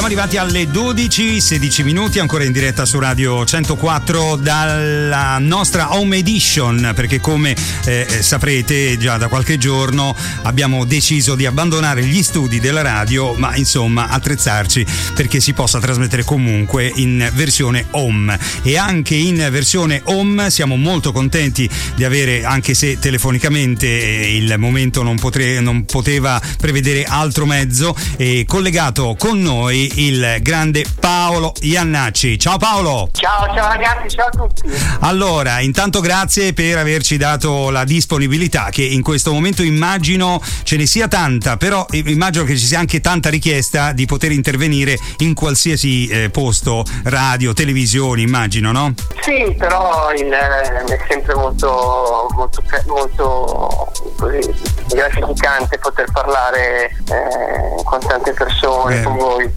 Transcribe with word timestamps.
siamo 0.00 0.14
arrivati 0.14 0.38
alle 0.38 0.66
12, 0.66 1.42
16 1.42 1.82
minuti, 1.82 2.20
ancora 2.20 2.44
in 2.44 2.52
diretta 2.52 2.86
su 2.86 2.98
Radio 2.98 3.44
104 3.44 4.36
dalla 4.36 5.36
nostra 5.38 5.94
Home 5.94 6.16
Edition, 6.16 6.92
perché 6.94 7.20
come 7.20 7.54
eh, 7.84 8.06
saprete 8.20 8.96
già 8.96 9.18
da 9.18 9.28
qualche 9.28 9.58
giorno 9.58 10.16
abbiamo 10.44 10.86
deciso 10.86 11.34
di 11.34 11.44
abbandonare 11.44 12.02
gli 12.02 12.22
studi 12.22 12.60
della 12.60 12.80
radio, 12.80 13.34
ma 13.34 13.54
insomma 13.56 14.08
attrezzarci 14.08 14.86
perché 15.14 15.38
si 15.38 15.52
possa 15.52 15.78
trasmettere 15.80 16.24
comunque 16.24 16.90
in 16.94 17.28
versione 17.34 17.84
home. 17.90 18.38
E 18.62 18.78
anche 18.78 19.16
in 19.16 19.46
versione 19.50 20.00
home 20.04 20.48
siamo 20.48 20.76
molto 20.76 21.12
contenti 21.12 21.68
di 21.94 22.04
avere, 22.04 22.44
anche 22.44 22.72
se 22.72 22.98
telefonicamente 22.98 23.86
eh, 23.86 24.34
il 24.34 24.54
momento 24.56 25.02
non, 25.02 25.18
potre, 25.18 25.60
non 25.60 25.84
poteva 25.84 26.40
prevedere 26.56 27.04
altro 27.04 27.44
mezzo, 27.44 27.94
eh, 28.16 28.46
collegato 28.48 29.14
con 29.18 29.42
noi 29.42 29.88
il 29.96 30.36
grande 30.40 30.84
Paolo 30.98 31.52
Iannacci. 31.60 32.38
Ciao 32.38 32.56
Paolo! 32.56 33.08
Ciao, 33.12 33.46
ciao 33.54 33.68
ragazzi, 33.68 34.08
ciao 34.08 34.26
a 34.26 34.30
tutti! 34.30 34.70
Allora, 35.00 35.60
intanto 35.60 36.00
grazie 36.00 36.52
per 36.52 36.78
averci 36.78 37.16
dato 37.16 37.70
la 37.70 37.84
disponibilità 37.84 38.68
che 38.70 38.82
in 38.82 39.02
questo 39.02 39.32
momento 39.32 39.62
immagino 39.62 40.40
ce 40.62 40.76
ne 40.76 40.86
sia 40.86 41.08
tanta, 41.08 41.56
però 41.56 41.86
immagino 41.92 42.44
che 42.44 42.56
ci 42.56 42.66
sia 42.66 42.78
anche 42.78 43.00
tanta 43.00 43.28
richiesta 43.30 43.92
di 43.92 44.06
poter 44.06 44.32
intervenire 44.32 44.98
in 45.18 45.34
qualsiasi 45.34 46.06
eh, 46.08 46.30
posto, 46.30 46.84
radio, 47.04 47.52
televisione, 47.52 48.20
immagino, 48.20 48.72
no? 48.72 48.94
Sì, 49.20 49.54
però 49.58 50.12
il, 50.12 50.32
eh, 50.32 50.84
è 50.84 51.04
sempre 51.08 51.34
molto, 51.34 52.28
molto, 52.34 52.62
molto 52.86 53.92
così, 54.18 54.40
gratificante 54.88 55.78
poter 55.78 56.10
parlare 56.12 56.86
eh, 56.86 57.82
con 57.84 58.00
tante 58.00 58.32
persone, 58.32 59.00
eh. 59.00 59.02
con 59.02 59.16
voi. 59.16 59.50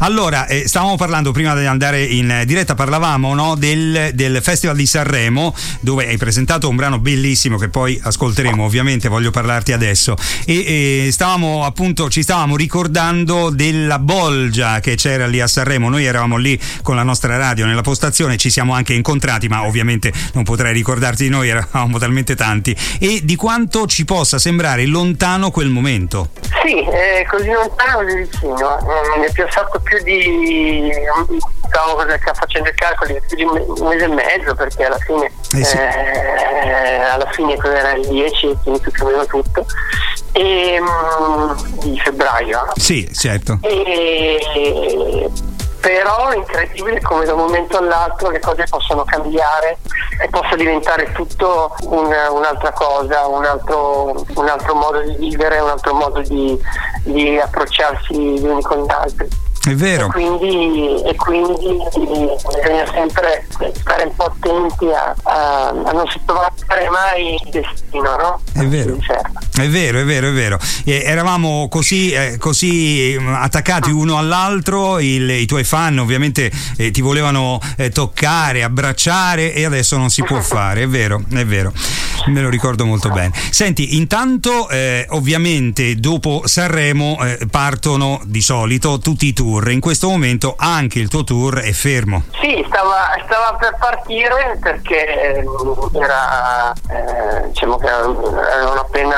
Allora, 0.00 0.46
eh, 0.46 0.68
stavamo 0.68 0.96
parlando 0.96 1.32
prima 1.32 1.54
di 1.54 1.66
andare 1.66 2.02
in 2.04 2.42
diretta, 2.46 2.74
parlavamo 2.74 3.34
no, 3.34 3.54
del, 3.56 4.10
del, 4.14 4.40
Festival 4.42 4.76
di 4.76 4.86
Sanremo, 4.86 5.54
dove 5.80 6.06
hai 6.06 6.16
presentato 6.16 6.68
un 6.68 6.76
brano 6.76 6.98
bellissimo 6.98 7.56
che 7.58 7.68
poi 7.68 7.98
ascolteremo, 8.02 8.64
ovviamente 8.64 9.08
voglio 9.08 9.30
parlarti 9.30 9.72
adesso. 9.72 10.16
E, 10.46 11.06
e 11.06 11.12
stavamo 11.12 11.64
appunto, 11.64 12.08
ci 12.08 12.22
stavamo 12.22 12.56
ricordando 12.56 13.50
della 13.50 13.98
bolgia 13.98 14.80
che 14.80 14.94
c'era 14.94 15.26
lì 15.26 15.40
a 15.40 15.46
Sanremo. 15.46 15.88
Noi 15.88 16.04
eravamo 16.04 16.36
lì 16.36 16.58
con 16.82 16.96
la 16.96 17.02
nostra 17.02 17.36
radio 17.36 17.66
nella 17.66 17.82
postazione, 17.82 18.36
ci 18.36 18.50
siamo 18.50 18.72
anche 18.74 18.94
incontrati, 18.94 19.48
ma 19.48 19.64
ovviamente 19.64 20.12
non 20.32 20.44
potrei 20.44 20.72
ricordarti 20.72 21.24
di 21.24 21.30
noi, 21.30 21.48
eravamo 21.48 21.98
talmente 21.98 22.34
tanti. 22.36 22.76
E 22.98 23.20
di 23.22 23.36
quanto 23.36 23.86
ci 23.86 24.04
possa 24.04 24.38
sembrare 24.38 24.86
lontano 24.86 25.50
quel 25.50 25.68
momento. 25.68 26.30
Sì, 26.64 26.74
eh, 26.74 27.26
così 27.28 27.50
lontano, 27.50 28.04
così 28.04 28.16
vicino. 28.16 28.78
Mm, 28.82 29.20
mi 29.20 29.26
è 29.26 29.32
passato 29.58 29.80
più 29.80 30.02
di 30.02 30.90
stavo 31.68 32.02
facendo 32.34 32.68
i 32.68 32.74
calcoli 32.74 33.20
più 33.26 33.36
di 33.36 33.42
un 33.42 33.88
mese 33.88 34.04
e 34.04 34.08
mezzo 34.08 34.54
perché 34.54 34.84
alla 34.84 34.98
fine 34.98 35.30
eh 35.54 35.64
sì. 35.64 35.76
eh, 35.76 37.00
alla 37.00 37.28
fine 37.32 37.56
era 37.56 37.92
il 37.92 38.06
10 38.06 38.50
è 38.50 38.56
finito 38.62 38.90
più 38.90 39.04
o 39.04 39.10
meno 39.10 39.26
tutto 39.26 39.66
e, 40.32 40.80
um, 40.80 41.56
di 41.80 41.98
febbraio 42.00 42.72
sì 42.76 43.08
certo 43.12 43.58
e, 43.62 45.30
però 45.80 46.28
è 46.28 46.36
incredibile 46.36 47.00
come 47.02 47.24
da 47.24 47.34
un 47.34 47.40
momento 47.40 47.78
all'altro 47.78 48.30
le 48.30 48.40
cose 48.40 48.64
possono 48.68 49.04
cambiare 49.04 49.78
e 50.20 50.28
possa 50.28 50.56
diventare 50.56 51.12
tutto 51.12 51.74
un, 51.82 52.06
un'altra 52.06 52.72
cosa, 52.72 53.26
un 53.28 53.44
altro, 53.44 54.26
un 54.34 54.48
altro, 54.48 54.74
modo 54.74 55.00
di 55.02 55.14
vivere, 55.16 55.60
un 55.60 55.70
altro 55.70 55.94
modo 55.94 56.20
di, 56.22 56.58
di 57.04 57.38
approcciarsi 57.38 58.14
gli 58.14 58.44
uni 58.44 58.62
con 58.62 58.84
gli 58.84 58.90
altri. 58.90 59.28
È 59.66 59.74
vero. 59.74 60.06
E 60.06 60.10
quindi, 60.10 61.02
e 61.02 61.14
quindi 61.16 61.76
bisogna 61.96 62.86
sempre 62.90 63.46
stare 63.74 64.04
un 64.04 64.14
po' 64.14 64.24
attenti 64.24 64.86
a, 64.86 65.14
a, 65.24 65.68
a 65.68 65.92
non 65.92 66.06
sottovalutare 66.06 66.88
mai 66.88 67.34
il 67.34 67.50
destino, 67.50 68.16
no? 68.16 68.40
È 68.52 68.64
vero. 68.66 68.96
È 69.58 69.68
vero, 69.68 69.98
è 69.98 70.04
vero, 70.04 70.28
è 70.28 70.32
vero. 70.32 70.56
E 70.84 71.02
eravamo 71.04 71.66
così, 71.68 72.12
eh, 72.12 72.36
così, 72.38 73.16
mm, 73.18 73.34
attaccati 73.34 73.90
uno 73.90 74.16
all'altro, 74.16 75.00
il, 75.00 75.28
i 75.28 75.46
tuoi 75.46 75.64
fan 75.64 75.98
ovviamente 75.98 76.48
eh, 76.76 76.92
ti 76.92 77.00
volevano 77.00 77.60
eh, 77.76 77.90
toccare, 77.90 78.62
abbracciare 78.62 79.52
e 79.52 79.64
adesso 79.64 79.96
non 79.96 80.10
si 80.10 80.22
può 80.22 80.40
fare, 80.40 80.82
è 80.82 80.88
vero, 80.88 81.20
è 81.34 81.44
vero. 81.44 81.72
Me 82.26 82.40
lo 82.40 82.50
ricordo 82.50 82.84
molto 82.84 83.08
bene. 83.10 83.32
Senti, 83.50 83.96
intanto 83.96 84.68
eh, 84.68 85.06
ovviamente 85.10 85.94
dopo 85.96 86.42
Sanremo 86.44 87.18
eh, 87.24 87.46
partono 87.50 88.20
di 88.24 88.40
solito 88.40 88.98
tutti 88.98 89.26
i 89.26 89.32
tour. 89.32 89.70
In 89.70 89.80
questo 89.80 90.08
momento 90.08 90.54
anche 90.56 90.98
il 90.98 91.08
tuo 91.08 91.24
tour 91.24 91.58
è 91.58 91.72
fermo. 91.72 92.24
Sì, 92.40 92.64
stava, 92.66 93.16
stava 93.24 93.56
per 93.58 93.76
partire 93.78 94.58
perché 94.60 95.38
eh, 95.38 95.44
era, 95.94 96.72
diciamo 97.46 97.78
che 97.78 97.88
avevano 97.88 98.80
appena 98.80 99.16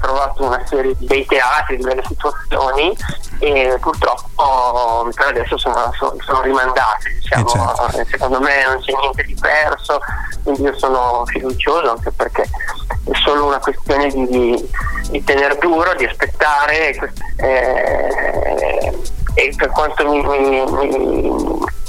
trovato 0.00 0.44
una 0.44 0.62
serie 0.66 0.94
di 0.96 1.06
bei 1.06 1.24
teatri, 1.26 1.76
di 1.76 1.82
belle 1.84 2.02
situazioni 2.06 2.96
e 3.38 3.76
purtroppo 3.80 5.08
per 5.14 5.26
adesso 5.26 5.58
sono, 5.58 5.92
sono, 5.98 6.16
sono 6.24 6.40
rimandate. 6.42 7.10
Diciamo. 7.20 7.46
Eh, 7.46 7.92
certo. 7.92 8.04
Secondo 8.10 8.40
me 8.40 8.64
non 8.64 8.80
c'è 8.80 8.92
niente 8.98 9.22
di 9.24 9.36
perso, 9.40 9.98
quindi 10.42 10.62
io 10.62 10.78
sono 10.78 11.24
fiducioso 11.26 11.90
anche 11.90 12.10
perché 12.10 12.42
è 12.42 13.16
solo 13.24 13.46
una 13.46 13.58
questione 13.58 14.08
di, 14.08 14.26
di, 14.26 14.70
di 15.10 15.24
tenere 15.24 15.56
duro, 15.58 15.94
di 15.94 16.04
aspettare. 16.04 16.96
Eh, 17.36 18.98
e 19.34 19.52
per 19.54 19.68
quanto 19.70 20.08
mi, 20.08 20.22
mi, 20.22 20.64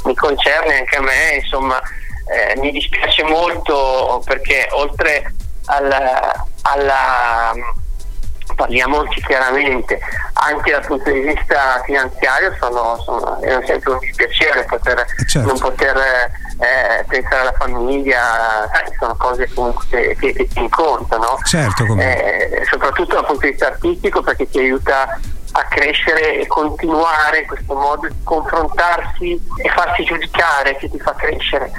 mi 0.03 0.15
concerne 0.15 0.79
anche 0.79 0.97
a 0.97 1.01
me, 1.01 1.35
insomma, 1.41 1.79
eh, 2.27 2.59
mi 2.59 2.71
dispiace 2.71 3.23
molto 3.23 4.21
perché 4.25 4.67
oltre 4.71 5.33
alla, 5.65 6.45
alla 6.73 7.53
parliamoci 8.57 9.21
chiaramente, 9.21 9.99
anche 10.33 10.71
dal 10.71 10.85
punto 10.85 11.11
di 11.11 11.19
vista 11.19 11.81
finanziario 11.85 12.55
sono, 12.59 12.99
sono, 13.03 13.39
è 13.41 13.59
sempre 13.65 13.91
un 13.91 13.99
dispiacere 13.99 14.63
poter, 14.65 15.05
certo. 15.27 15.47
non 15.47 15.59
poter 15.59 15.95
eh, 15.97 17.05
pensare 17.07 17.41
alla 17.41 17.53
famiglia, 17.53 18.67
sai, 18.73 18.95
sono 18.97 19.15
cose 19.15 19.47
comunque 19.53 19.85
che, 19.89 20.33
che, 20.33 20.47
ti 20.47 20.69
contano, 20.69 21.37
certo, 21.43 21.83
eh, 21.97 22.65
soprattutto 22.69 23.13
dal 23.13 23.25
punto 23.25 23.45
di 23.45 23.51
vista 23.51 23.67
artistico 23.67 24.21
perché 24.21 24.49
ti 24.49 24.59
aiuta 24.59 25.19
a 25.51 25.63
crescere 25.69 26.39
e 26.39 26.47
continuare 26.47 27.45
questo 27.45 27.73
modo 27.75 28.07
di 28.07 28.15
confrontarsi 28.23 29.39
e 29.57 29.69
farsi 29.69 30.03
giudicare 30.03 30.75
che 30.77 30.89
ti 30.89 30.99
fa 30.99 31.13
crescere. 31.13 31.71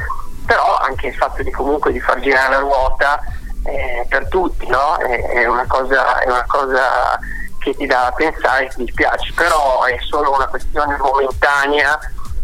Però 0.46 0.78
anche 0.78 1.08
il 1.08 1.14
fatto 1.14 1.42
di 1.42 1.50
comunque 1.50 1.92
di 1.92 2.00
far 2.00 2.20
girare 2.20 2.54
la 2.54 2.58
ruota 2.60 3.20
eh, 3.64 4.06
per 4.08 4.28
tutti, 4.28 4.66
no? 4.66 4.96
è, 4.96 5.22
è, 5.22 5.46
una 5.46 5.66
cosa, 5.66 6.20
è 6.20 6.26
una 6.28 6.44
cosa 6.46 7.18
che 7.58 7.74
ti 7.74 7.86
dà 7.86 8.06
a 8.06 8.12
pensare 8.12 8.68
ti 8.68 8.84
dispiace, 8.84 9.32
però 9.34 9.84
è 9.84 9.96
solo 10.00 10.34
una 10.34 10.46
questione 10.46 10.96
momentanea, 10.96 11.98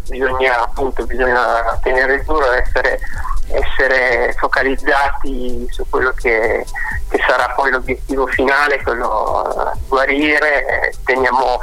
bisogna 0.07 0.61
appunto 0.61 1.05
bisogna 1.05 1.77
tenere 1.81 2.23
duro 2.23 2.51
essere, 2.51 2.99
essere 3.49 4.33
focalizzati 4.37 5.67
su 5.71 5.83
quello 5.89 6.11
che, 6.11 6.65
che, 7.09 7.23
sarà 7.27 7.53
poi 7.55 7.71
l'obiettivo 7.71 8.27
finale, 8.27 8.81
quello 8.83 9.71
di 9.73 9.79
guarire, 9.87 10.93
teniamo, 11.05 11.59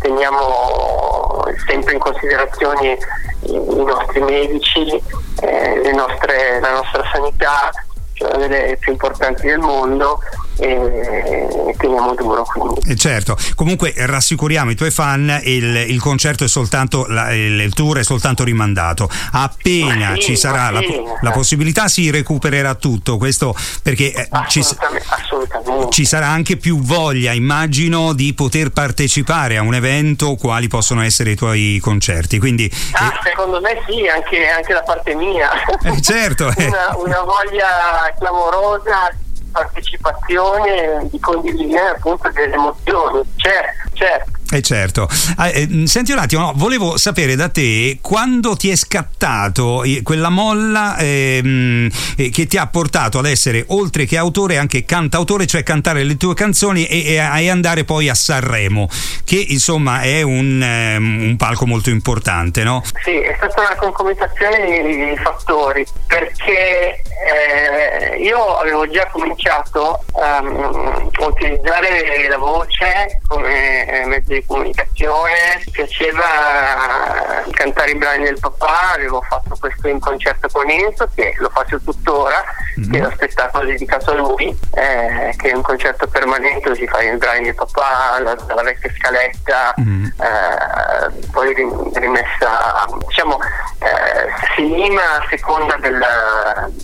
teniamo 0.00 1.44
sempre 1.66 1.94
in 1.94 2.00
considerazione 2.00 2.98
i, 3.42 3.54
i 3.54 3.84
nostri 3.84 4.20
medici, 4.20 5.02
eh, 5.40 5.92
nostre, 5.92 6.60
la 6.60 6.72
nostra 6.72 7.08
sanità 7.12 7.70
cioè 8.18 8.34
una 8.34 8.46
delle 8.48 8.76
più 8.78 8.92
importanti 8.92 9.46
del 9.46 9.60
mondo 9.60 10.20
e 10.58 11.74
teniamo 11.76 12.14
duro. 12.14 12.44
Quindi. 12.44 12.90
Eh 12.90 12.96
certo, 12.96 13.36
comunque 13.54 13.92
rassicuriamo 13.96 14.70
i 14.70 14.74
tuoi 14.74 14.90
fan, 14.90 15.40
il, 15.44 15.76
il 15.88 16.00
concerto 16.00 16.44
è 16.44 16.48
soltanto, 16.48 17.06
la, 17.06 17.32
il, 17.32 17.60
il, 17.60 17.74
tour 17.74 17.98
è 17.98 18.02
soltanto 18.02 18.44
rimandato, 18.44 19.08
appena 19.32 20.14
sì, 20.14 20.20
ci 20.20 20.36
sarà 20.36 20.70
la, 20.70 20.80
la, 21.20 21.30
possibilità 21.30 21.88
si 21.88 22.10
recupererà 22.10 22.74
tutto, 22.74 23.16
questo 23.16 23.54
perché 23.82 24.12
eh, 24.12 24.26
assolutamente, 24.30 25.04
ci, 25.04 25.14
assolutamente. 25.14 25.90
ci, 25.90 26.04
sarà 26.04 26.26
anche 26.26 26.56
più 26.56 26.80
voglia, 26.80 27.32
immagino, 27.32 28.12
di 28.12 28.34
poter 28.34 28.70
partecipare 28.70 29.56
a 29.56 29.62
un 29.62 29.74
evento 29.74 30.34
quali 30.34 30.68
possono 30.68 31.02
essere 31.02 31.30
i 31.30 31.36
tuoi 31.36 31.78
concerti. 31.80 32.38
Quindi, 32.38 32.70
ah, 32.92 33.06
eh, 33.06 33.28
secondo 33.28 33.60
me 33.60 33.80
sì, 33.86 34.06
anche, 34.06 34.48
anche 34.48 34.72
da 34.72 34.82
parte 34.82 35.14
mia. 35.14 35.50
Eh, 35.82 36.00
certo. 36.00 36.50
Eh. 36.56 36.66
una, 36.66 36.96
una 36.96 37.20
voglia 37.22 38.12
clamorosa 38.18 39.12
partecipazione, 39.58 41.08
di 41.10 41.18
condivisione 41.18 41.88
appunto 41.88 42.30
delle 42.30 42.54
emozioni. 42.54 43.22
Certo, 43.36 43.90
certo. 43.94 44.37
Eh 44.50 44.62
certo. 44.62 45.06
Ah, 45.36 45.48
eh, 45.50 45.86
senti 45.86 46.12
un 46.12 46.18
attimo, 46.18 46.40
no, 46.40 46.52
volevo 46.56 46.96
sapere 46.96 47.36
da 47.36 47.50
te 47.50 47.98
quando 48.00 48.56
ti 48.56 48.70
è 48.70 48.76
scattato 48.76 49.84
quella 50.02 50.30
molla 50.30 50.96
ehm, 50.96 51.90
eh, 52.16 52.30
che 52.30 52.46
ti 52.46 52.56
ha 52.56 52.66
portato 52.66 53.18
ad 53.18 53.26
essere 53.26 53.64
oltre 53.68 54.06
che 54.06 54.16
autore 54.16 54.56
anche 54.56 54.86
cantautore, 54.86 55.46
cioè 55.46 55.62
cantare 55.62 56.02
le 56.02 56.16
tue 56.16 56.32
canzoni 56.32 56.86
e, 56.86 57.14
e, 57.14 57.48
andare 57.50 57.84
poi 57.84 58.08
a 58.08 58.14
Sanremo, 58.14 58.88
che 59.24 59.36
insomma 59.36 60.00
è 60.00 60.22
un, 60.22 60.62
um, 60.96 61.22
un, 61.28 61.36
palco 61.36 61.66
molto 61.66 61.90
importante, 61.90 62.62
no? 62.62 62.82
Sì, 63.04 63.18
è 63.18 63.34
stata 63.36 63.60
una 63.60 63.76
concomitanza 63.76 64.48
di, 64.64 65.10
di 65.10 65.16
fattori 65.22 65.84
perché 66.06 67.02
eh, 67.02 68.16
io 68.22 68.56
avevo 68.56 68.88
già 68.88 69.06
cominciato 69.12 70.04
um, 70.12 71.07
utilizzare 71.26 72.28
la 72.28 72.38
voce 72.38 73.20
come 73.26 73.86
eh, 73.86 74.06
mezzo 74.06 74.32
di 74.32 74.44
comunicazione, 74.46 75.62
piaceva 75.70 77.44
cantare 77.50 77.90
i 77.90 77.96
brani 77.96 78.24
del 78.24 78.38
papà, 78.38 78.92
avevo 78.94 79.20
fatto 79.22 79.56
questo 79.58 79.88
in 79.88 79.98
concerto 79.98 80.48
con 80.50 80.68
Enzo 80.70 81.08
che 81.14 81.34
lo 81.38 81.50
faccio 81.50 81.80
tuttora, 81.80 82.44
mm-hmm. 82.78 82.90
che 82.90 82.98
è 82.98 83.02
lo 83.02 83.10
spettacolo 83.10 83.66
dedicato 83.66 84.10
a 84.12 84.14
lui, 84.14 84.56
eh, 84.74 85.34
che 85.36 85.50
è 85.50 85.54
un 85.54 85.62
concerto 85.62 86.06
permanente 86.06 86.74
si 86.74 86.86
fa 86.86 87.02
i 87.02 87.16
brani 87.16 87.44
del 87.44 87.54
papà, 87.54 88.20
la, 88.20 88.36
la 88.54 88.62
vecchia 88.62 88.90
scaletta, 88.96 89.74
mm-hmm. 89.80 90.04
eh, 90.04 90.87
poi 91.30 91.54
rimessa, 91.54 92.86
diciamo, 93.06 93.38
eh, 93.78 94.54
si 94.54 94.68
lima 94.68 95.18
a 95.18 95.26
seconda 95.28 95.76
del, 95.76 96.04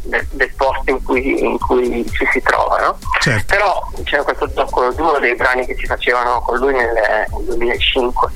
del, 0.03 0.27
del 0.31 0.55
posto 0.57 0.91
in 0.91 1.03
cui, 1.03 1.45
in 1.45 1.59
cui, 1.59 2.05
ci 2.11 2.27
si 2.33 2.41
trova, 2.43 2.79
no? 2.79 2.99
certo. 3.21 3.55
però 3.55 3.91
c'era 4.05 4.23
questo 4.23 4.49
zoccolo 4.51 4.93
duro 4.93 5.19
dei 5.19 5.35
brani 5.35 5.67
che 5.67 5.75
si 5.77 5.87
facevano 5.87 6.41
con 6.41 6.59
lui 6.59 6.73
nel, 6.73 6.93
nel 6.93 7.45
2005 7.45 8.31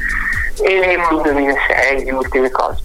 e 0.63 0.79
nel 0.79 1.23
2006, 1.23 2.05
le 2.05 2.13
ultime 2.13 2.51
cose. 2.51 2.83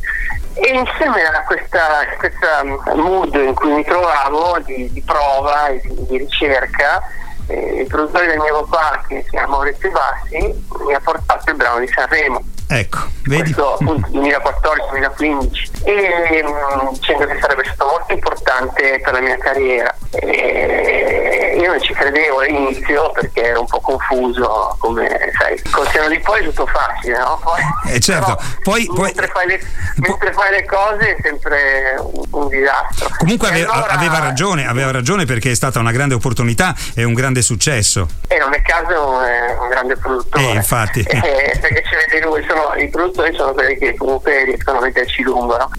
E 0.55 0.71
insieme 0.71 1.23
a 1.23 1.43
questa, 1.45 2.05
questa 2.19 2.63
mood 2.93 3.33
in 3.33 3.55
cui 3.55 3.71
mi 3.71 3.83
trovavo 3.83 4.59
di, 4.59 4.91
di 4.91 5.01
prova 5.01 5.67
e 5.67 5.81
di, 5.81 6.05
di 6.07 6.17
ricerca, 6.19 7.01
eh, 7.47 7.81
il 7.81 7.87
produttore 7.87 8.27
del 8.27 8.37
mio 8.37 8.63
papà, 8.65 9.03
che 9.07 9.23
si 9.23 9.29
chiama 9.31 9.47
Maurizio 9.47 9.89
Bassi, 9.89 10.65
mi 10.85 10.93
ha 10.93 10.99
portato 10.99 11.49
il 11.49 11.55
brano 11.55 11.79
di 11.79 11.87
Sanremo. 11.87 12.41
Ecco, 12.67 12.97
vedi? 13.25 13.53
Questo 13.53 13.73
appunto 13.73 14.07
2014-2015 14.09 15.69
e 15.83 16.43
um, 16.43 16.97
che 16.99 17.37
sarebbe 17.39 17.63
stato 17.65 17.85
molto 17.85 18.13
importante 18.13 18.99
per 19.03 19.13
la 19.13 19.19
mia 19.19 19.37
carriera. 19.37 19.95
E 20.11 21.42
io 21.63 21.71
non 21.71 21.81
ci 21.81 21.93
credevo 21.93 22.39
all'inizio 22.39 23.11
perché 23.11 23.43
ero 23.45 23.61
un 23.61 23.67
po' 23.67 23.79
confuso, 23.79 24.75
come 24.79 25.07
sai, 25.37 25.61
col 25.71 25.87
seno 25.87 26.09
di 26.09 26.19
poi 26.19 26.41
è 26.41 26.43
tutto 26.43 26.65
facile, 26.65 27.17
no? 27.17 27.39
Poi, 27.41 27.93
eh 27.93 27.99
certo, 28.01 28.37
poi, 28.63 28.85
mentre, 28.91 29.27
poi, 29.27 29.31
fai 29.33 29.47
le, 29.47 29.61
mentre, 29.95 30.33
fai 30.33 30.51
le, 30.51 30.65
cose 30.65 31.15
è 31.15 31.17
sempre 31.21 31.95
un, 31.99 32.23
un 32.31 32.47
disastro. 32.49 33.07
Comunque 33.17 33.47
ave, 33.47 33.63
allora, 33.63 33.93
aveva 33.93 34.19
ragione, 34.19 34.67
aveva 34.67 34.91
ragione 34.91 35.23
perché 35.23 35.51
è 35.51 35.55
stata 35.55 35.79
una 35.79 35.91
grande 35.91 36.15
opportunità 36.15 36.75
e 36.93 37.05
un 37.05 37.13
grande 37.13 37.41
successo. 37.41 38.07
E 38.27 38.37
non 38.37 38.53
è 38.53 38.61
caso 38.61 39.21
è 39.21 39.55
un 39.57 39.69
grande 39.69 39.95
produttore. 39.95 40.43
Eh, 40.43 40.53
infatti. 40.53 41.01
Eh, 41.23 41.57
perché 41.59 41.83
ce 41.83 41.95
vede 41.95 42.25
lui, 42.25 42.45
sono, 42.47 42.73
i 42.75 42.89
produttori 42.89 43.33
sono 43.35 43.53
quelli 43.53 43.77
che 43.77 43.95
comunque 43.95 44.43
riescono 44.43 44.79
a 44.79 44.81
vederci 44.81 45.21
lungo, 45.21 45.55
no? 45.57 45.69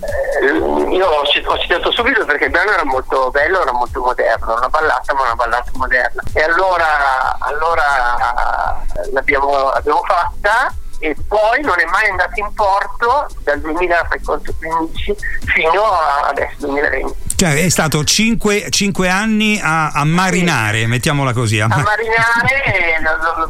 eh, 0.41 0.95
io 0.95 1.07
ho, 1.07 1.21
ho 1.21 1.59
citato 1.59 1.93
subito 1.93 2.25
perché 2.25 2.49
era 2.75 2.85
molto 2.85 3.31
bello, 3.31 3.63
era 3.63 3.73
molto 3.73 4.01
moderno, 4.01 4.57
una 4.57 4.69
ballata 4.69 5.15
ma 5.15 5.23
una 5.23 5.35
ballata 5.35 5.71
moderna. 5.75 6.23
E 6.33 6.43
allora, 6.43 7.37
allora 7.39 8.83
l'abbiamo, 9.13 9.73
fatta 10.07 10.75
e 10.99 11.15
poi 11.29 11.61
non 11.61 11.79
è 11.79 11.85
mai 11.87 12.09
andato 12.09 12.41
in 12.41 12.53
porto 12.55 13.27
dal 13.43 13.61
2015 13.61 15.17
fino 15.45 15.83
a 15.83 16.29
adesso 16.29 16.57
2020. 16.59 17.15
Cioè 17.37 17.65
è 17.65 17.69
stato 17.69 18.05
5 18.05 18.71
anni 19.09 19.61
a, 19.63 19.91
a 19.91 20.05
marinare, 20.05 20.81
sì. 20.81 20.87
mettiamola 20.87 21.33
così. 21.33 21.61
A, 21.61 21.67
a 21.69 21.83
marinare, 21.83 23.01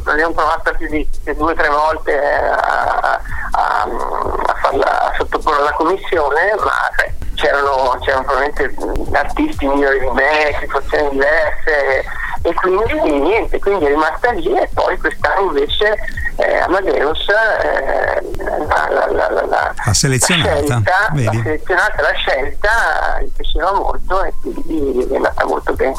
l'abbiamo 0.05 0.32
provata 0.32 0.73
più 0.73 0.88
di 0.88 1.06
due 1.37 1.53
o 1.53 1.55
tre 1.55 1.69
volte 1.69 2.19
a, 2.19 3.20
a, 3.53 3.82
a 3.82 4.55
farla 4.61 5.12
sottoporre 5.17 5.61
alla 5.61 5.73
commissione, 5.73 6.55
ma 6.56 6.91
sai, 6.97 7.12
c'erano, 7.44 7.99
c'erano 8.00 8.25
probabilmente 8.25 8.75
artisti 9.12 9.67
migliori 9.67 10.00
di 10.00 10.11
me, 10.11 10.56
situazioni 10.61 11.11
diverse 11.11 12.05
e 12.43 12.55
quindi 12.55 13.20
niente, 13.20 13.58
quindi 13.58 13.85
è 13.85 13.88
rimasta 13.88 14.31
lì 14.32 14.55
e 14.56 14.69
poi 14.73 14.96
quest'anno 14.99 15.49
invece 15.49 15.94
eh, 16.37 16.56
Amadeus 16.58 17.29
eh, 17.29 18.23
la, 18.67 18.88
la, 18.91 19.06
la, 19.11 19.31
la, 19.31 19.75
la 19.85 19.93
selezionata, 19.93 20.56
scelta, 20.56 20.82
la 21.12 21.32
selezionata, 21.43 22.02
la 22.02 22.12
scelta 22.12 23.20
gli 23.20 23.31
piaceva 23.37 23.73
molto 23.73 24.25
e 24.25 24.32
quindi 24.41 25.06
è 25.11 25.17
andata 25.17 25.46
molto 25.46 25.73
bene. 25.75 25.94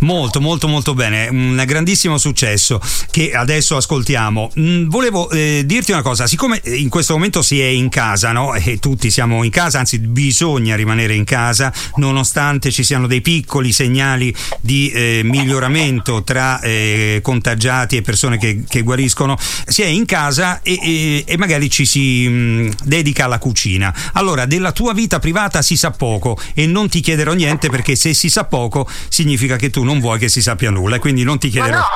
Molto, 0.00 0.40
molto, 0.40 0.68
molto 0.68 0.94
bene, 0.94 1.28
un 1.28 1.62
grandissimo 1.66 2.18
successo 2.18 2.80
che 3.10 3.32
adesso 3.32 3.76
ascoltiamo. 3.76 4.52
Mm, 4.58 4.88
volevo 4.88 5.30
eh, 5.30 5.62
dirti 5.64 5.92
una 5.92 6.02
cosa, 6.02 6.26
siccome 6.26 6.60
in 6.64 6.88
questo 6.88 7.14
momento 7.14 7.42
si 7.42 7.60
è 7.60 7.66
in 7.66 7.88
casa, 7.88 8.32
no? 8.32 8.54
E 8.54 8.78
tutti 8.78 9.10
siamo 9.10 9.44
in 9.44 9.50
casa, 9.50 9.78
anzi 9.78 9.98
bisogna 9.98 10.76
rimanere 10.76 11.14
in 11.14 11.24
casa, 11.24 11.72
nonostante 11.96 12.70
ci 12.70 12.84
siano 12.84 13.06
dei 13.06 13.20
piccoli 13.20 13.72
segnali 13.72 14.34
di 14.60 14.90
eh, 14.90 15.20
miglioramento 15.24 15.58
miglioramento 15.60 16.22
tra 16.22 16.60
eh, 16.60 17.20
contagiati 17.22 17.96
e 17.96 18.02
persone 18.02 18.38
che, 18.38 18.62
che, 18.68 18.82
guariscono, 18.82 19.36
si 19.66 19.82
è 19.82 19.86
in 19.86 20.04
casa 20.06 20.62
e, 20.62 20.78
e, 20.80 21.24
e 21.26 21.36
magari 21.36 21.68
ci 21.68 21.84
si 21.84 22.26
mh, 22.28 22.32
mm, 22.32 22.68
dedica 22.84 23.24
alla 23.24 23.38
cucina. 23.38 23.94
Allora, 24.14 24.46
della 24.46 24.72
tua 24.72 24.92
vita 24.92 25.18
privata 25.18 25.62
si 25.62 25.76
sa 25.76 25.90
poco 25.90 26.38
e 26.54 26.66
non 26.66 26.88
ti 26.88 27.00
chiederò 27.00 27.32
niente 27.32 27.68
perché 27.68 27.96
se 27.96 28.14
si 28.14 28.28
sa 28.28 28.44
poco 28.44 28.88
significa 29.08 29.56
che 29.56 29.70
tu 29.70 29.82
non 29.82 29.89
vuoi 29.98 30.18
che 30.18 30.28
si 30.28 30.40
sappia 30.40 30.70
nulla 30.70 30.96
e 30.96 30.98
quindi 31.00 31.24
non 31.24 31.38
ti 31.38 31.48
chiederò. 31.48 31.78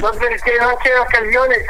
Ma 0.00 0.10
no, 0.10 0.16
perché 0.16 0.56
non 0.60 0.74
c'è 0.82 0.98
occasione, 0.98 1.64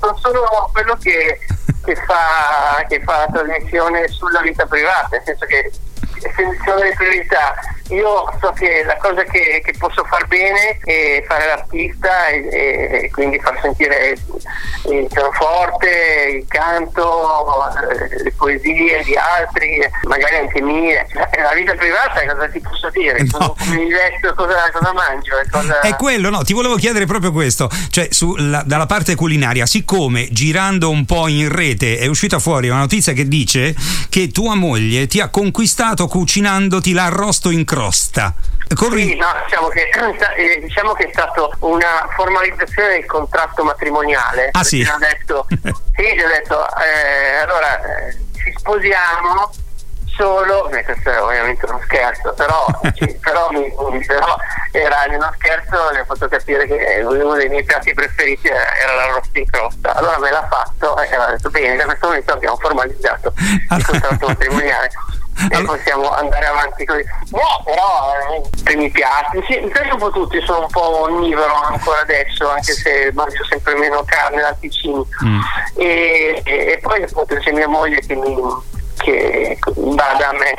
non 0.00 0.16
sono 0.18 0.70
quello 0.72 0.96
che, 1.00 1.38
che, 1.84 1.94
fa, 1.96 2.84
che 2.88 3.00
fa 3.02 3.18
la 3.18 3.28
trasmissione 3.32 4.06
sulla 4.08 4.40
vita 4.40 4.66
privata, 4.66 5.08
nel 5.10 5.22
senso 5.24 5.46
che 5.46 5.70
selezione 6.34 6.84
le 6.84 6.94
priorità. 6.94 7.54
Io 7.88 8.24
so 8.40 8.52
che 8.52 8.84
la 8.86 8.96
cosa 8.96 9.22
che, 9.24 9.60
che, 9.62 9.74
posso 9.76 10.02
far 10.04 10.26
bene 10.26 10.78
è 10.82 11.22
fare 11.26 11.46
l'artista 11.46 12.28
e, 12.28 13.00
e 13.02 13.10
quindi 13.10 13.38
far 13.38 13.58
sentire 13.60 14.16
il 14.88 15.06
pianoforte, 15.12 16.38
il 16.38 16.44
canto, 16.48 17.68
eh, 17.90 18.22
le 18.22 18.32
poesie 18.32 19.02
di 19.04 19.14
altri, 19.14 19.80
magari 20.04 20.36
anche 20.36 20.62
mie. 20.62 21.06
La 21.12 21.54
vita 21.54 21.74
privata 21.74 22.24
cosa 22.32 22.48
ti 22.48 22.60
posso 22.60 22.88
dire? 22.90 23.22
No. 23.24 23.54
Come 23.58 23.76
mi 23.76 23.88
vesto, 23.90 24.32
cosa, 24.34 24.70
cosa 24.72 24.92
mangio? 24.92 25.34
Cosa... 25.50 25.80
È 25.80 25.94
quello, 25.96 26.30
no, 26.30 26.42
ti 26.44 26.54
volevo 26.54 26.76
chiedere 26.76 27.04
proprio 27.04 27.30
questo, 27.30 27.68
cioè 27.90 28.08
sulla, 28.10 28.62
dalla 28.64 28.86
parte 28.86 29.14
culinaria, 29.14 29.66
siccome 29.66 30.28
girando 30.30 30.88
un 30.88 31.04
po' 31.04 31.28
in 31.28 31.48
rete 31.50 31.98
è 31.98 32.06
uscita 32.06 32.38
fuori 32.38 32.68
una 32.68 32.78
notizia 32.78 33.12
che 33.12 33.28
dice 33.28 33.74
che 34.08 34.28
tua 34.28 34.54
moglie 34.54 35.06
ti 35.06 35.20
ha 35.20 35.28
conquistato 35.28 36.06
cucinandoti 36.12 36.92
l'arrosto 36.92 37.48
in 37.48 37.64
crosta. 37.64 38.34
Corri... 38.74 39.08
Sì, 39.08 39.16
no, 39.16 39.28
diciamo 39.46 39.68
che, 39.68 39.88
eh, 40.36 40.60
diciamo 40.60 40.92
che, 40.92 41.04
è 41.04 41.10
stata 41.10 41.48
una 41.60 42.06
formalizzazione 42.14 42.88
del 42.98 43.06
contratto 43.06 43.64
matrimoniale. 43.64 44.50
Ah 44.52 44.62
sì? 44.62 44.82
Ho 44.82 44.98
detto, 44.98 45.46
sì, 45.48 46.20
ho 46.22 46.28
detto 46.28 46.66
eh, 46.76 47.36
allora 47.40 47.80
eh, 47.80 48.18
ci 48.34 48.52
sposiamo 48.58 49.50
solo, 50.14 50.68
eh, 50.68 50.84
questo 50.84 51.10
è 51.10 51.22
ovviamente 51.22 51.64
uno 51.64 51.80
scherzo, 51.84 52.34
però, 52.34 52.66
ci, 52.92 53.06
però, 53.18 53.48
mi, 53.50 53.72
però 54.04 54.36
era 54.70 55.06
uno 55.08 55.32
scherzo, 55.36 55.78
mi 55.92 55.98
ha 55.98 56.04
fatto 56.04 56.28
capire 56.28 56.66
che 56.66 57.00
uno 57.02 57.32
dei 57.36 57.48
miei 57.48 57.64
piatti 57.64 57.94
preferiti 57.94 58.48
era 58.48 58.94
l'arrosto 58.96 59.38
in 59.38 59.46
crosta. 59.46 59.94
Allora 59.94 60.18
me 60.18 60.30
l'ha 60.30 60.46
fatto 60.46 61.00
e 61.00 61.16
ho 61.16 61.30
detto 61.30 61.48
bene, 61.48 61.76
da 61.76 61.86
questo 61.86 62.06
momento 62.06 62.32
abbiamo 62.34 62.58
formalizzato 62.58 63.32
il 63.38 63.86
contratto 63.86 64.26
matrimoniale 64.26 64.90
e 65.50 65.64
possiamo 65.64 66.10
andare 66.10 66.46
avanti 66.46 66.84
così. 66.84 67.04
No, 67.30 67.62
però 67.64 68.12
eh, 68.34 68.62
primi 68.62 68.90
piatti, 68.90 69.42
sì, 69.48 69.58
mi 69.60 69.68
piace 69.68 69.92
un 69.92 69.98
po' 69.98 70.10
tutti, 70.10 70.40
sono 70.42 70.62
un 70.62 70.70
po' 70.70 71.02
onnivoro 71.02 71.54
ancora 71.54 72.00
adesso, 72.00 72.48
anche 72.50 72.72
se 72.72 73.10
mangio 73.14 73.44
sempre 73.44 73.74
meno 73.74 74.02
carne 74.04 74.40
latticini. 74.40 75.04
Mm. 75.24 75.40
E, 75.76 76.42
e, 76.44 76.54
e, 76.72 76.78
poi 76.80 77.02
appunto 77.02 77.36
c'è 77.36 77.52
mia 77.52 77.68
moglie 77.68 78.00
che, 78.00 78.14
mi, 78.14 78.36
che 78.98 79.58
va 79.74 80.16
da 80.18 80.32
me 80.32 80.54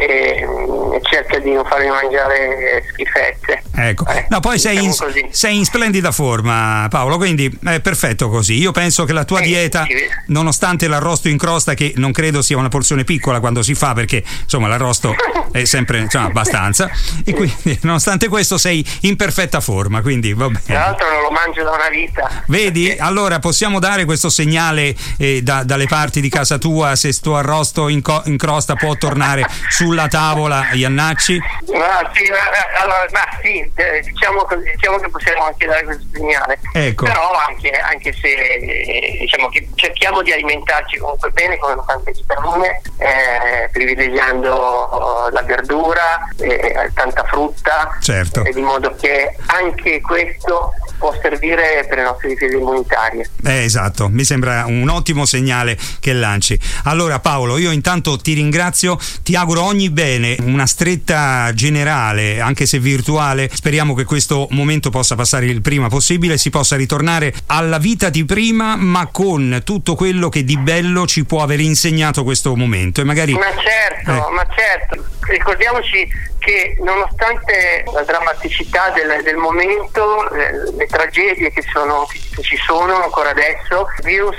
e, 0.00 0.46
e 0.94 1.00
cerca 1.02 1.38
di 1.38 1.52
non 1.52 1.64
farmi 1.64 1.88
mangiare 1.88 2.84
schifezze. 2.92 3.62
Ecco, 3.74 4.06
Eh, 4.06 4.26
no, 4.28 4.40
poi 4.40 4.58
sei 4.58 4.82
in, 4.82 4.90
diciamo 4.90 5.10
sei 5.30 5.56
in 5.58 5.64
splendida 5.64 6.10
forma, 6.12 6.86
Paolo, 6.90 7.16
quindi 7.16 7.50
è 7.64 7.80
perfetto 7.80 8.28
così. 8.28 8.54
Io 8.54 8.72
penso 8.72 9.04
che 9.04 9.12
la 9.12 9.24
tua 9.24 9.38
Sì, 9.38 9.44
dieta, 9.44 9.84
sì. 9.86 9.94
nonostante 10.26 10.88
l'arrosto 10.88 11.28
in 11.28 11.38
crosta, 11.38 11.74
che 11.74 11.92
non 11.96 12.12
credo 12.12 12.42
sia 12.42 12.56
una 12.58 12.68
porzione 12.68 13.04
piccola 13.04 13.40
quando 13.40 13.62
si 13.62 13.74
fa, 13.74 13.92
perché 13.94 14.22
insomma 14.42 14.68
l'arrosto 14.68 15.14
è 15.52 15.64
sempre 15.64 15.98
insomma, 16.00 16.26
abbastanza, 16.26 16.90
e 17.24 17.32
quindi 17.32 17.78
nonostante 17.82 18.28
questo 18.28 18.58
sei 18.58 18.84
in 19.02 19.16
perfetta 19.16 19.60
forma, 19.60 20.00
quindi 20.02 20.32
va 20.34 20.46
Tra 20.48 20.60
bene. 20.66 20.78
l'altro 20.80 21.10
non 21.10 21.22
lo 21.22 21.30
mangio 21.30 21.62
da 21.62 21.70
una 21.72 21.88
vita. 21.88 22.42
Vedi? 22.46 22.94
Allora 22.98 23.38
possiamo 23.38 23.78
dare 23.78 24.04
questo 24.04 24.28
segnale 24.28 24.94
eh, 25.18 25.42
da- 25.42 25.62
dalle 25.64 25.86
parti 25.86 26.20
di 26.20 26.28
casa 26.28 26.58
tua 26.58 26.96
se 26.96 27.12
sto 27.12 27.36
arrosto 27.36 27.88
in, 27.88 28.02
co- 28.02 28.22
in 28.26 28.36
crosta 28.36 28.74
può 28.74 28.94
tornare 28.96 29.44
sulla 29.90 30.06
tavola, 30.06 30.68
Iannacci? 30.70 31.36
Ma 31.72 32.08
sì, 32.14 32.30
ma, 32.30 32.38
allora, 32.80 33.04
ma 33.10 33.38
sì, 33.42 33.58
eh, 33.74 34.00
diciamo, 34.00 34.46
diciamo 34.72 34.98
che 34.98 35.08
possiamo 35.08 35.44
anche 35.46 35.66
dare 35.66 35.84
questo 35.84 36.04
segnale. 36.12 36.60
Ecco. 36.72 37.06
Però 37.06 37.32
anche, 37.32 37.70
anche 37.70 38.12
se 38.12 38.28
eh, 38.28 39.16
diciamo 39.18 39.48
che 39.48 39.68
cerchiamo 39.74 40.22
di 40.22 40.30
alimentarci 40.32 40.98
comunque 40.98 41.30
bene 41.30 41.58
con 41.58 41.82
tante 41.84 42.12
vitamine, 42.12 42.80
eh, 42.98 43.68
privilegiando 43.72 44.54
oh, 44.54 45.28
la 45.30 45.42
verdura, 45.42 46.28
eh, 46.38 46.90
tanta 46.94 47.24
frutta, 47.24 47.98
Certo. 48.00 48.44
eh, 48.44 48.52
di 48.52 48.60
modo 48.60 48.94
che 48.94 49.34
anche 49.46 50.00
questo 50.00 50.72
può 51.00 51.16
servire 51.20 51.86
per 51.88 51.96
le 51.96 52.04
nostre 52.04 52.28
difese 52.28 52.56
immunitarie. 52.56 53.28
Eh, 53.46 53.64
esatto, 53.64 54.08
mi 54.10 54.22
sembra 54.22 54.66
un 54.66 54.86
ottimo 54.90 55.24
segnale 55.24 55.78
che 55.98 56.12
lanci. 56.12 56.60
Allora 56.84 57.18
Paolo, 57.20 57.56
io 57.56 57.70
intanto 57.70 58.18
ti 58.18 58.34
ringrazio, 58.34 58.98
ti 59.22 59.34
auguro 59.34 59.62
ogni 59.62 59.88
bene, 59.88 60.36
una 60.42 60.66
stretta 60.66 61.50
generale, 61.54 62.40
anche 62.40 62.66
se 62.66 62.78
virtuale. 62.78 63.48
Speriamo 63.50 63.94
che 63.94 64.04
questo 64.04 64.46
momento 64.50 64.90
possa 64.90 65.14
passare 65.14 65.46
il 65.46 65.62
prima 65.62 65.88
possibile 65.88 66.36
si 66.36 66.50
possa 66.50 66.76
ritornare 66.76 67.32
alla 67.46 67.78
vita 67.78 68.10
di 68.10 68.26
prima, 68.26 68.76
ma 68.76 69.08
con 69.10 69.62
tutto 69.64 69.94
quello 69.94 70.28
che 70.28 70.44
di 70.44 70.58
bello 70.58 71.06
ci 71.06 71.24
può 71.24 71.42
aver 71.42 71.60
insegnato 71.60 72.24
questo 72.24 72.54
momento. 72.54 73.00
E 73.00 73.04
magari 73.04 73.32
Ma 73.32 73.46
certo, 73.56 74.28
Eh. 74.28 74.32
ma 74.32 74.46
certo. 74.54 75.04
Ricordiamoci 75.30 76.06
che 76.38 76.76
nonostante 76.82 77.84
la 77.92 78.02
drammaticità 78.02 78.90
del, 78.90 79.22
del 79.22 79.36
momento, 79.36 80.28
eh, 80.32 80.74
le 80.76 80.86
tragedie 80.90 81.50
che, 81.50 81.62
sono, 81.72 82.06
che 82.06 82.42
ci 82.42 82.56
sono 82.56 83.02
ancora 83.02 83.30
adesso, 83.30 83.86
il 83.98 84.04
virus 84.04 84.36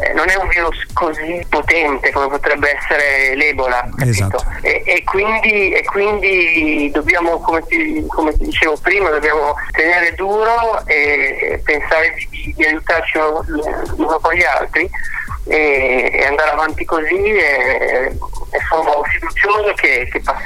eh, 0.00 0.12
non 0.12 0.28
è 0.28 0.36
un 0.36 0.48
virus 0.48 0.86
così 0.92 1.44
potente 1.48 2.10
come 2.12 2.28
potrebbe 2.28 2.76
essere 2.76 3.34
l'Ebola. 3.34 3.88
Esatto. 3.98 4.44
E, 4.62 4.82
e 4.84 5.02
quindi, 5.04 5.72
e 5.72 5.84
quindi 5.84 6.90
dobbiamo, 6.92 7.40
come 7.40 7.64
ti, 7.66 8.04
come 8.08 8.32
ti 8.36 8.44
dicevo 8.44 8.76
prima, 8.80 9.10
dobbiamo 9.10 9.54
tenere 9.72 10.14
duro 10.14 10.84
e 10.86 11.60
pensare 11.64 12.14
di, 12.30 12.54
di 12.54 12.64
aiutarci 12.64 13.16
uno, 13.18 13.44
uno 13.96 14.18
con 14.20 14.34
gli 14.34 14.44
altri 14.44 14.88
e, 15.48 16.10
e 16.12 16.26
andare 16.26 16.50
avanti 16.50 16.84
così 16.84 17.14
e, 17.14 18.12
e 18.50 18.58
sono 18.68 19.02
fiducioso 19.04 19.72
che, 19.74 20.08
che 20.10 20.20
passerà. 20.20 20.37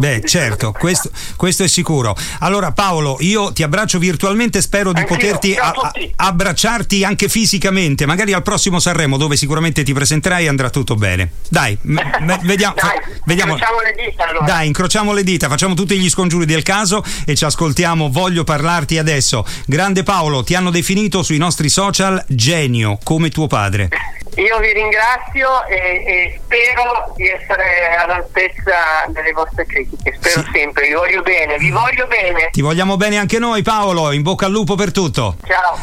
Beh, 0.00 0.22
certo, 0.26 0.72
questo, 0.72 1.10
questo 1.36 1.62
è 1.64 1.68
sicuro. 1.68 2.16
Allora, 2.38 2.72
Paolo, 2.72 3.18
io 3.20 3.52
ti 3.52 3.62
abbraccio 3.62 3.98
virtualmente, 3.98 4.62
spero 4.62 4.92
di 4.92 5.00
Anch'io. 5.00 5.14
poterti 5.16 5.54
a- 5.54 5.74
abbracciarti 6.16 7.04
anche 7.04 7.28
fisicamente, 7.28 8.06
magari 8.06 8.32
al 8.32 8.42
prossimo 8.42 8.78
Sanremo, 8.78 9.16
dove 9.18 9.36
sicuramente 9.36 9.82
ti 9.82 9.92
presenterai 9.92 10.44
e 10.46 10.48
andrà 10.48 10.70
tutto 10.70 10.94
bene. 10.94 11.32
Dai, 11.48 11.76
m- 11.82 11.98
m- 12.20 12.38
vediamo. 12.46 12.74
Dai, 12.76 12.98
vediamo. 13.26 13.52
incrociamo 13.52 13.80
le 13.82 13.94
dita 14.06 14.26
allora. 14.26 14.44
Dai, 14.46 14.66
incrociamo 14.68 15.12
le 15.12 15.22
dita, 15.22 15.48
facciamo 15.48 15.74
tutti 15.74 15.98
gli 15.98 16.08
scongiuri 16.08 16.46
del 16.46 16.62
caso 16.62 17.04
e 17.26 17.34
ci 17.36 17.44
ascoltiamo. 17.44 18.08
Voglio 18.10 18.44
parlarti 18.44 18.96
adesso. 18.96 19.44
Grande 19.66 20.02
Paolo, 20.02 20.42
ti 20.44 20.54
hanno 20.54 20.70
definito 20.70 21.22
sui 21.22 21.36
nostri 21.36 21.68
social 21.68 22.24
genio, 22.26 22.98
come 23.02 23.28
tuo 23.28 23.46
padre. 23.46 23.88
Io 24.36 24.58
vi 24.60 24.72
ringrazio 24.72 25.66
e, 25.66 25.74
e 26.06 26.40
spero 26.44 27.12
di 27.16 27.26
essere 27.26 27.96
all'altezza 28.00 29.04
delle 29.08 29.32
vostre 29.32 29.66
critiche. 29.66 29.89
Spero 29.98 30.42
Sì. 30.44 30.50
sempre, 30.52 30.86
vi 30.88 30.94
voglio 30.94 31.22
bene, 31.22 31.58
vi 31.58 31.70
voglio 31.70 32.06
bene. 32.06 32.48
Ti 32.52 32.60
vogliamo 32.60 32.96
bene 32.96 33.18
anche 33.18 33.38
noi, 33.38 33.62
Paolo. 33.62 34.12
In 34.12 34.22
bocca 34.22 34.46
al 34.46 34.52
lupo 34.52 34.74
per 34.74 34.92
tutto. 34.92 35.36
Ciao. 35.46 35.78